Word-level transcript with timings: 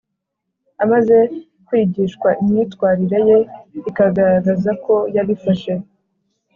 amaze 0.83 1.17
kwigishwa 1.67 2.29
imyitwarire 2.41 3.19
ye 3.29 3.39
ikagaragaza 3.89 4.71
ko 4.85 4.95
yabifashe 5.15 5.73